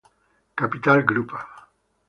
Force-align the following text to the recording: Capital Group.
Capital 0.57 1.03
Group. 1.03 1.31